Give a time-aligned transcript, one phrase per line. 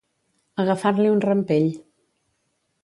[0.63, 1.71] Agafar-li un rampell.